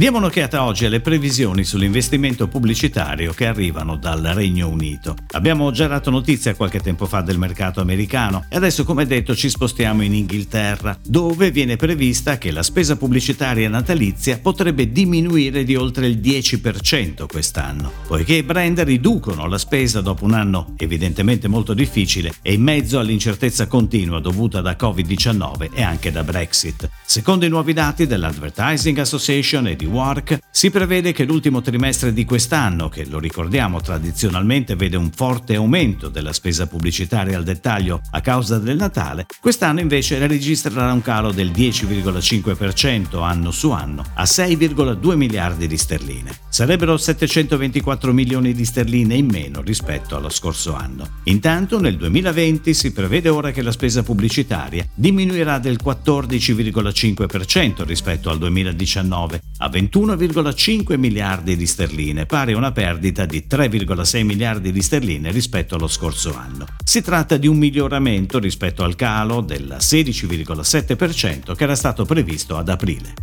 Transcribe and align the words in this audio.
Diamo 0.00 0.16
un'occhiata 0.16 0.64
oggi 0.64 0.86
alle 0.86 1.02
previsioni 1.02 1.62
sull'investimento 1.62 2.48
pubblicitario 2.48 3.34
che 3.34 3.44
arrivano 3.44 3.96
dal 3.96 4.22
Regno 4.22 4.66
Unito. 4.66 5.14
Abbiamo 5.32 5.70
già 5.72 5.88
dato 5.88 6.08
notizia 6.08 6.54
qualche 6.54 6.80
tempo 6.80 7.04
fa 7.04 7.20
del 7.20 7.36
mercato 7.36 7.82
americano 7.82 8.46
e 8.48 8.56
adesso 8.56 8.84
come 8.84 9.04
detto 9.04 9.36
ci 9.36 9.50
spostiamo 9.50 10.02
in 10.02 10.14
Inghilterra, 10.14 10.98
dove 11.06 11.50
viene 11.50 11.76
prevista 11.76 12.38
che 12.38 12.50
la 12.50 12.62
spesa 12.62 12.96
pubblicitaria 12.96 13.68
natalizia 13.68 14.38
potrebbe 14.38 14.90
diminuire 14.90 15.64
di 15.64 15.76
oltre 15.76 16.06
il 16.06 16.16
10% 16.16 17.26
quest'anno, 17.26 17.92
poiché 18.06 18.36
i 18.36 18.42
brand 18.42 18.80
riducono 18.80 19.46
la 19.46 19.58
spesa 19.58 20.00
dopo 20.00 20.24
un 20.24 20.32
anno 20.32 20.72
evidentemente 20.78 21.46
molto 21.46 21.74
difficile 21.74 22.32
e 22.40 22.54
in 22.54 22.62
mezzo 22.62 22.98
all'incertezza 22.98 23.66
continua 23.66 24.18
dovuta 24.18 24.62
da 24.62 24.78
Covid-19 24.80 25.72
e 25.74 25.82
anche 25.82 26.10
da 26.10 26.24
Brexit. 26.24 26.88
Secondo 27.04 27.44
i 27.44 27.50
nuovi 27.50 27.74
dati 27.74 28.06
dell'Advertising 28.06 28.96
Association 28.96 29.66
e 29.66 29.76
di 29.76 29.88
Work, 29.90 30.38
si 30.50 30.70
prevede 30.70 31.12
che 31.12 31.24
l'ultimo 31.24 31.60
trimestre 31.60 32.12
di 32.12 32.24
quest'anno, 32.24 32.88
che 32.88 33.06
lo 33.06 33.18
ricordiamo 33.18 33.80
tradizionalmente 33.80 34.76
vede 34.76 34.96
un 34.96 35.10
forte 35.10 35.56
aumento 35.56 36.08
della 36.08 36.32
spesa 36.32 36.66
pubblicitaria 36.66 37.36
al 37.36 37.44
dettaglio 37.44 38.00
a 38.10 38.20
causa 38.20 38.58
del 38.58 38.76
Natale, 38.76 39.26
quest'anno 39.40 39.80
invece 39.80 40.26
registrerà 40.26 40.92
un 40.92 41.02
calo 41.02 41.32
del 41.32 41.50
10,5% 41.50 43.22
anno 43.22 43.50
su 43.50 43.70
anno 43.70 44.04
a 44.14 44.22
6,2 44.22 45.14
miliardi 45.14 45.66
di 45.66 45.76
sterline. 45.76 46.38
Sarebbero 46.48 46.96
724 46.96 48.12
milioni 48.12 48.52
di 48.52 48.64
sterline 48.64 49.14
in 49.14 49.26
meno 49.26 49.62
rispetto 49.62 50.16
allo 50.16 50.30
scorso 50.30 50.74
anno. 50.74 51.18
Intanto 51.24 51.80
nel 51.80 51.96
2020 51.96 52.74
si 52.74 52.92
prevede 52.92 53.28
ora 53.28 53.50
che 53.50 53.62
la 53.62 53.72
spesa 53.72 54.02
pubblicitaria 54.02 54.86
diminuirà 54.94 55.58
del 55.58 55.78
14,5% 55.82 57.84
rispetto 57.84 58.30
al 58.30 58.38
2019 58.38 59.40
a 59.58 59.68
21,5 59.70 60.98
miliardi 60.98 61.56
di 61.56 61.66
sterline, 61.66 62.26
pari 62.26 62.52
a 62.52 62.56
una 62.56 62.72
perdita 62.72 63.24
di 63.24 63.46
3,6 63.48 64.24
miliardi 64.24 64.72
di 64.72 64.82
sterline 64.82 65.30
rispetto 65.30 65.76
allo 65.76 65.86
scorso 65.86 66.36
anno. 66.36 66.66
Si 66.84 67.00
tratta 67.00 67.36
di 67.36 67.46
un 67.46 67.56
miglioramento 67.56 68.38
rispetto 68.38 68.82
al 68.82 68.96
calo 68.96 69.40
del 69.40 69.76
16,7% 69.78 71.54
che 71.54 71.64
era 71.64 71.74
stato 71.74 72.04
previsto 72.04 72.56
ad 72.56 72.68
aprile. 72.68 73.14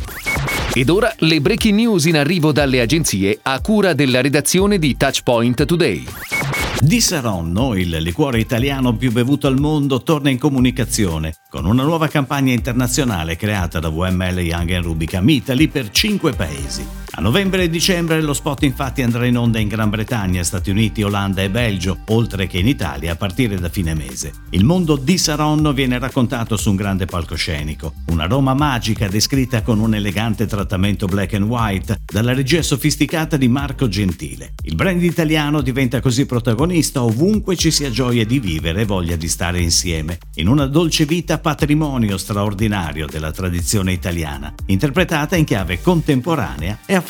Ed 0.72 0.88
ora 0.88 1.14
le 1.18 1.40
breaking 1.40 1.74
news 1.74 2.06
in 2.06 2.16
arrivo 2.16 2.52
dalle 2.52 2.80
agenzie 2.80 3.38
a 3.42 3.60
cura 3.60 3.92
della 3.92 4.20
redazione 4.20 4.78
di 4.78 4.96
Touchpoint 4.96 5.64
Today. 5.64 6.37
Di 6.80 7.00
Saronno, 7.00 7.74
il 7.74 7.90
liquore 7.90 8.38
italiano 8.38 8.94
più 8.94 9.10
bevuto 9.10 9.48
al 9.48 9.58
mondo, 9.58 10.00
torna 10.02 10.30
in 10.30 10.38
comunicazione 10.38 11.34
con 11.50 11.66
una 11.66 11.82
nuova 11.82 12.06
campagna 12.06 12.52
internazionale 12.52 13.34
creata 13.34 13.80
da 13.80 13.88
VML 13.88 14.38
Young 14.38 14.78
Rubicam 14.78 15.28
Italy 15.28 15.66
per 15.66 15.90
cinque 15.90 16.32
paesi. 16.32 17.07
A 17.18 17.20
novembre 17.20 17.64
e 17.64 17.68
dicembre 17.68 18.22
lo 18.22 18.32
spot 18.32 18.62
infatti 18.62 19.02
andrà 19.02 19.26
in 19.26 19.36
onda 19.36 19.58
in 19.58 19.66
Gran 19.66 19.90
Bretagna, 19.90 20.44
Stati 20.44 20.70
Uniti, 20.70 21.02
Olanda 21.02 21.42
e 21.42 21.50
Belgio, 21.50 21.98
oltre 22.10 22.46
che 22.46 22.58
in 22.58 22.68
Italia 22.68 23.10
a 23.10 23.16
partire 23.16 23.56
da 23.56 23.68
fine 23.68 23.92
mese. 23.92 24.30
Il 24.50 24.62
mondo 24.62 24.94
di 24.94 25.18
Saronno 25.18 25.72
viene 25.72 25.98
raccontato 25.98 26.56
su 26.56 26.70
un 26.70 26.76
grande 26.76 27.06
palcoscenico, 27.06 27.92
una 28.10 28.26
Roma 28.26 28.54
magica 28.54 29.08
descritta 29.08 29.62
con 29.62 29.80
un 29.80 29.96
elegante 29.96 30.46
trattamento 30.46 31.06
black 31.06 31.34
and 31.34 31.46
white 31.46 32.02
dalla 32.04 32.32
regia 32.32 32.62
sofisticata 32.62 33.36
di 33.36 33.48
Marco 33.48 33.88
Gentile. 33.88 34.54
Il 34.62 34.76
brand 34.76 35.02
italiano 35.02 35.60
diventa 35.60 36.00
così 36.00 36.24
protagonista 36.24 37.02
ovunque 37.02 37.56
ci 37.56 37.72
sia 37.72 37.90
gioia 37.90 38.24
di 38.24 38.38
vivere 38.38 38.82
e 38.82 38.84
voglia 38.84 39.16
di 39.16 39.26
stare 39.26 39.58
insieme, 39.58 40.18
in 40.36 40.46
una 40.46 40.66
dolce 40.66 41.04
vita 41.04 41.38
patrimonio 41.38 42.16
straordinario 42.16 43.06
della 43.06 43.32
tradizione 43.32 43.90
italiana, 43.90 44.54
interpretata 44.66 45.34
in 45.34 45.44
chiave 45.44 45.80
contemporanea 45.82 46.78
e 46.86 46.94
affascinante. 46.94 47.06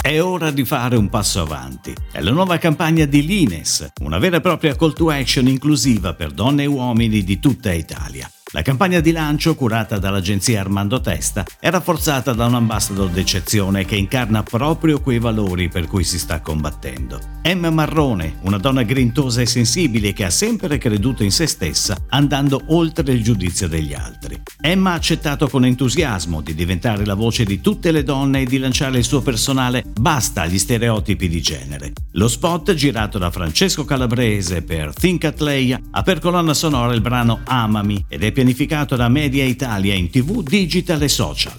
È 0.00 0.22
ora 0.22 0.52
di 0.52 0.64
fare 0.64 0.96
un 0.96 1.08
passo 1.08 1.40
avanti. 1.40 1.92
È 2.12 2.20
la 2.20 2.30
nuova 2.30 2.58
campagna 2.58 3.04
di 3.04 3.26
Lines, 3.26 3.88
una 4.02 4.18
vera 4.18 4.36
e 4.36 4.40
propria 4.40 4.76
call 4.76 4.92
to 4.92 5.10
action 5.10 5.48
inclusiva 5.48 6.14
per 6.14 6.30
donne 6.30 6.62
e 6.62 6.66
uomini 6.66 7.24
di 7.24 7.40
tutta 7.40 7.72
Italia. 7.72 8.30
La 8.56 8.62
campagna 8.62 9.00
di 9.00 9.12
lancio, 9.12 9.54
curata 9.54 9.98
dall'agenzia 9.98 10.60
Armando 10.60 10.98
Testa, 10.98 11.44
è 11.60 11.68
rafforzata 11.68 12.32
da 12.32 12.46
un 12.46 12.54
ambassador 12.54 13.10
d'eccezione 13.10 13.84
che 13.84 13.96
incarna 13.96 14.42
proprio 14.42 14.98
quei 15.02 15.18
valori 15.18 15.68
per 15.68 15.86
cui 15.86 16.04
si 16.04 16.18
sta 16.18 16.40
combattendo. 16.40 17.20
Emma 17.42 17.68
Marrone, 17.68 18.38
una 18.44 18.56
donna 18.56 18.82
grintosa 18.82 19.42
e 19.42 19.46
sensibile 19.46 20.14
che 20.14 20.24
ha 20.24 20.30
sempre 20.30 20.78
creduto 20.78 21.22
in 21.22 21.32
se 21.32 21.46
stessa, 21.46 21.98
andando 22.08 22.62
oltre 22.68 23.12
il 23.12 23.22
giudizio 23.22 23.68
degli 23.68 23.92
altri. 23.92 24.40
Emma 24.58 24.92
ha 24.92 24.94
accettato 24.94 25.48
con 25.48 25.66
entusiasmo 25.66 26.40
di 26.40 26.54
diventare 26.54 27.04
la 27.04 27.12
voce 27.12 27.44
di 27.44 27.60
tutte 27.60 27.92
le 27.92 28.04
donne 28.04 28.40
e 28.40 28.46
di 28.46 28.56
lanciare 28.56 28.96
il 28.96 29.04
suo 29.04 29.20
personale 29.20 29.84
Basta 30.00 30.42
agli 30.42 30.58
stereotipi 30.58 31.28
di 31.28 31.42
genere. 31.42 31.92
Lo 32.12 32.26
spot, 32.26 32.72
girato 32.72 33.18
da 33.18 33.30
Francesco 33.30 33.84
Calabrese 33.84 34.62
per 34.62 34.94
Think 34.94 35.24
At 35.24 35.40
Leia, 35.40 35.78
ha 35.90 36.02
per 36.02 36.20
colonna 36.20 36.54
sonora 36.54 36.94
il 36.94 37.02
brano 37.02 37.40
Amami 37.44 38.06
ed 38.08 38.24
è 38.24 38.32
pianificato 38.46 38.94
da 38.94 39.08
Media 39.08 39.42
Italia 39.42 39.92
in 39.94 40.08
tv, 40.08 40.40
digital 40.40 41.02
e 41.02 41.08
social. 41.08 41.52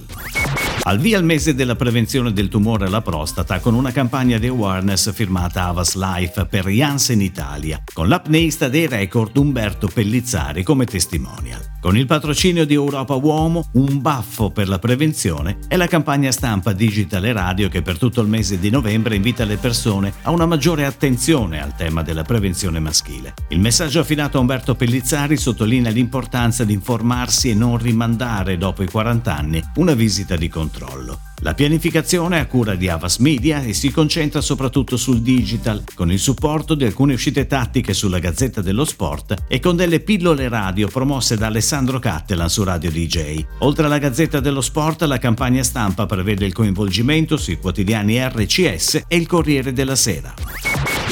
Al 0.83 0.99
via 0.99 1.17
il 1.17 1.25
mese 1.25 1.53
della 1.53 1.75
prevenzione 1.75 2.31
del 2.31 2.47
tumore 2.47 2.85
alla 2.85 3.01
prostata 3.01 3.59
con 3.59 3.73
una 3.73 3.91
campagna 3.91 4.37
di 4.37 4.47
awareness 4.47 5.11
firmata 5.11 5.65
Avas 5.65 5.95
Life 5.95 6.45
per 6.45 6.69
Janssen 6.69 7.19
Italia, 7.19 7.83
con 7.93 8.07
l'apneista 8.07 8.69
dei 8.69 8.87
record 8.87 9.35
Umberto 9.35 9.89
Pellizzari 9.93 10.63
come 10.63 10.85
testimonial. 10.85 11.76
Con 11.87 11.95
il 11.95 12.05
patrocinio 12.05 12.65
di 12.65 12.73
Europa 12.73 13.15
Uomo, 13.15 13.69
un 13.75 14.01
baffo 14.01 14.51
per 14.51 14.67
la 14.67 14.77
prevenzione 14.77 15.59
e 15.69 15.77
la 15.77 15.87
campagna 15.87 16.33
stampa 16.33 16.73
digital 16.73 17.23
e 17.23 17.31
radio 17.31 17.69
che 17.69 17.81
per 17.81 17.97
tutto 17.97 18.19
il 18.19 18.27
mese 18.27 18.59
di 18.59 18.69
novembre 18.69 19.15
invita 19.15 19.45
le 19.45 19.55
persone 19.55 20.11
a 20.23 20.31
una 20.31 20.45
maggiore 20.45 20.83
attenzione 20.83 21.61
al 21.61 21.77
tema 21.77 22.01
della 22.01 22.23
prevenzione 22.23 22.81
maschile. 22.81 23.35
Il 23.47 23.61
messaggio 23.61 24.01
affidato 24.01 24.37
a 24.37 24.41
Umberto 24.41 24.75
Pellizzari 24.75 25.37
sottolinea 25.37 25.89
l'importanza 25.89 26.65
di 26.65 26.73
informarsi 26.73 27.51
e 27.51 27.53
non 27.53 27.77
rimandare 27.77 28.57
dopo 28.57 28.83
i 28.83 28.89
40 28.89 29.33
anni 29.33 29.63
una 29.75 29.93
visita 29.93 30.35
di 30.35 30.49
controllo. 30.49 31.19
La 31.41 31.53
pianificazione 31.53 32.37
è 32.37 32.39
a 32.39 32.47
cura 32.47 32.73
di 32.73 32.89
Avas 32.89 33.17
Media 33.17 33.61
e 33.61 33.73
si 33.73 33.91
concentra 33.91 34.41
soprattutto 34.41 34.97
sul 34.97 35.21
digital, 35.21 35.83
con 35.93 36.11
il 36.11 36.17
supporto 36.17 36.73
di 36.73 36.83
alcune 36.83 37.13
uscite 37.13 37.45
tattiche 37.45 37.93
sulla 37.93 38.17
Gazzetta 38.17 38.61
dello 38.61 38.85
Sport 38.85 39.43
e 39.47 39.59
con 39.59 39.75
delle 39.75 39.99
pillole 39.99 40.49
radio 40.49 40.87
promosse 40.87 41.37
da 41.37 41.45
Alessandro 41.45 41.99
Cattelan 41.99 42.49
su 42.49 42.63
Radio 42.63 42.89
DJ. 42.89 43.45
Oltre 43.59 43.85
alla 43.85 43.99
Gazzetta 43.99 44.39
dello 44.39 44.61
Sport, 44.61 45.03
la 45.03 45.19
campagna 45.19 45.61
stampa 45.61 46.07
prevede 46.07 46.45
il 46.45 46.53
coinvolgimento 46.53 47.37
sui 47.37 47.59
quotidiani 47.59 48.17
RCS 48.19 49.03
e 49.07 49.15
il 49.15 49.27
Corriere 49.27 49.73
della 49.73 49.95
Sera. 49.95 50.46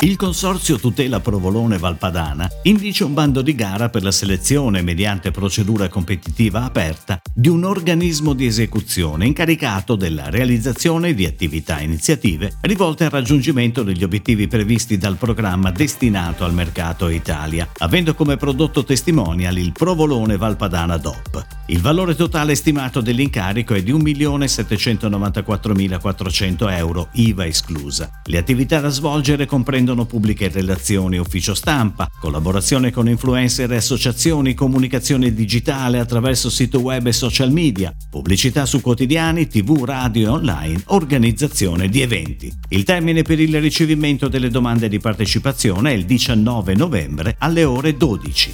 Il 0.02 0.18
Consorzio 0.18 0.78
Tutela 0.78 1.22
Provolone 1.22 1.78
Valpadana 1.78 2.50
indice 2.64 3.06
un 3.06 3.14
bando 3.14 3.42
di 3.42 3.56
gara 3.56 3.90
per 3.90 4.04
la 4.04 4.12
selezione 4.12 4.82
mediante 4.82 5.32
procedura 5.32 5.88
competitiva 5.88 6.64
aperta 6.64 7.20
di 7.34 7.48
un 7.48 7.64
organismo 7.64 8.34
di 8.34 8.46
esecuzione 8.46 9.26
incaricato 9.26 9.96
della 9.96 10.30
realizzazione 10.30 11.14
di 11.14 11.26
attività 11.26 11.78
e 11.80 11.86
iniziative 11.86 12.58
rivolte 12.62 13.06
al 13.06 13.12
raggiungimento 13.12 13.84
degli 13.84 14.04
obiettivi 14.04 14.48
previsti 14.48 14.98
dal 14.98 15.16
programma 15.16 15.72
destinato 15.72 16.44
al 16.44 16.54
mercato 16.54 17.08
Italia, 17.08 17.68
avendo 17.78 18.14
come 18.16 18.36
prodotto 18.36 18.84
testimonial 18.84 19.58
il 19.58 19.72
Provolone 19.72 20.36
Valpadana 20.36 20.98
DOP. 20.98 21.55
Il 21.68 21.82
valore 21.82 22.14
totale 22.14 22.54
stimato 22.54 23.02
dell'incarico 23.02 23.74
è 23.74 23.82
di 23.82 23.92
1.794.400 23.92 26.72
euro, 26.78 27.08
IVA 27.14 27.48
esclusa. 27.48 28.22
Le 28.26 28.38
attività 28.38 28.80
da 28.80 28.90
svolgere 28.90 29.48
comprendono 29.48 30.06
pubbliche 30.06 30.50
relazioni, 30.50 31.18
ufficio 31.18 31.56
stampa, 31.56 32.08
collaborazione 32.20 32.92
con 32.92 33.10
influencer 33.10 33.72
e 33.72 33.78
associazioni, 33.78 34.54
comunicazione 34.54 35.34
digitale 35.34 35.98
attraverso 35.98 36.52
sito 36.52 36.82
web 36.82 37.08
e 37.08 37.14
social 37.14 37.52
media, 37.52 37.92
pubblicità 38.12 38.68
su 38.68 38.80
quotidiani, 38.80 39.48
tv, 39.48 39.86
radio 39.86 40.28
e 40.28 40.30
online, 40.30 40.84
organizzazione 40.86 41.90
di 41.90 42.02
eventi. 42.02 42.54
Il 42.70 42.84
termine 42.84 43.24
per 43.24 43.40
il 43.40 43.60
ricevimento 43.60 44.28
delle 44.28 44.52
domande 44.52 44.88
di 44.88 45.00
partecipazione 45.00 45.90
è 45.90 45.96
il 45.96 46.06
19 46.06 46.76
novembre 46.76 47.38
alle 47.40 47.64
ore 47.64 47.98
12. 47.98 48.54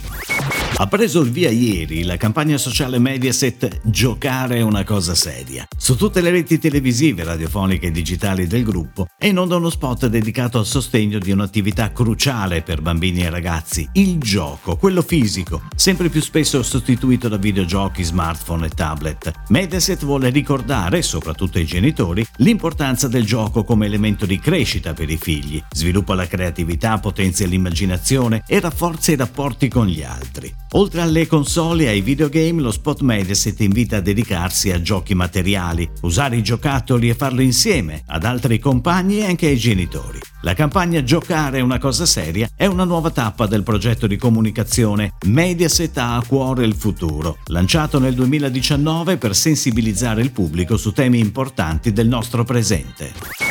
Ha 0.82 0.88
preso 0.88 1.22
il 1.22 1.30
via 1.30 1.52
ieri 1.52 2.04
la 2.04 2.18
campagna 2.18 2.58
sociale 2.58 2.98
Mediaset 3.02 3.80
Giocare 3.84 4.58
è 4.58 4.62
una 4.62 4.84
cosa 4.84 5.16
seria. 5.16 5.68
Su 5.76 5.96
tutte 5.96 6.22
le 6.22 6.30
reti 6.30 6.60
televisive, 6.60 7.24
radiofoniche 7.24 7.88
e 7.88 7.92
digitali 7.92 8.46
del 8.46 8.64
gruppo 8.64 9.08
è 9.18 9.26
in 9.26 9.40
onda 9.40 9.56
uno 9.56 9.72
spot 9.72 10.06
dedicato 10.06 10.60
al 10.60 10.68
sostegno 10.68 11.18
di 11.18 11.32
un'attività 11.32 11.92
cruciale 11.92 12.62
per 12.62 12.84
bambini 12.84 13.22
e 13.24 13.32
ragazzi, 13.32 13.90
il 13.94 14.20
gioco, 14.20 14.78
quello 14.78 15.02
fisico, 15.02 15.64
sempre 15.76 16.10
più 16.10 16.22
spesso 16.22 16.62
sostituito 16.62 17.28
da 17.28 17.38
videogiochi, 17.38 18.04
smartphone 18.04 18.68
e 18.68 18.70
tablet. 18.70 19.32
Mediaset 19.48 20.06
vuole 20.06 20.30
ricordare, 20.30 21.02
soprattutto 21.02 21.58
ai 21.58 21.66
genitori, 21.66 22.24
l'importanza 22.38 23.08
del 23.08 23.26
gioco 23.26 23.64
come 23.64 23.88
elemento 23.88 24.28
di 24.28 24.40
crescita 24.40 24.94
per 24.94 25.10
i 25.10 25.18
figli, 25.18 25.62
sviluppa 25.72 26.14
la 26.14 26.28
creatività, 26.28 27.00
potenzia 27.00 27.48
l'immaginazione 27.48 28.44
e 28.46 28.60
rafforza 28.60 29.12
i 29.12 29.16
rapporti 29.16 29.68
con 29.70 29.88
gli 29.88 30.04
altri. 30.04 30.54
Oltre 30.74 31.02
alle 31.02 31.26
console 31.26 31.86
e 31.86 31.88
ai 31.88 32.02
videogame, 32.02 32.62
lo 32.62 32.70
spot 32.72 32.90
Mediaset 33.00 33.60
invita 33.62 33.98
a 33.98 34.02
dedicarsi 34.02 34.72
a 34.72 34.82
giochi 34.82 35.16
materiali, 35.16 35.90
usare 36.02 36.36
i 36.36 36.44
giocattoli 36.44 37.10
e 37.10 37.16
farlo 37.16 37.42
insieme 37.42 38.04
ad 38.08 38.26
altri 38.26 38.60
compagni 38.60 39.20
e 39.20 39.26
anche 39.26 39.48
ai 39.48 39.58
genitori. 39.58 40.20
La 40.42 40.54
campagna 40.54 41.04
Giocare 41.04 41.60
è 41.60 41.62
una 41.62 41.78
cosa 41.78 42.06
seria 42.06 42.50
è 42.56 42.66
una 42.66 42.84
nuova 42.84 43.12
tappa 43.12 43.46
del 43.46 43.64
progetto 43.64 44.08
di 44.08 44.18
comunicazione 44.18 45.14
Mediaset 45.26 45.98
ha 45.98 46.16
a 46.16 46.24
cuore 46.26 46.66
il 46.66 46.76
futuro, 46.76 47.38
lanciato 47.46 48.00
nel 48.00 48.16
2019 48.16 49.18
per 49.18 49.36
sensibilizzare 49.36 50.22
il 50.22 50.32
pubblico 50.32 50.78
su 50.78 50.92
temi 50.92 51.20
importanti 51.20 51.94
del 51.94 52.08
nostro 52.08 52.44
presente. 52.44 53.51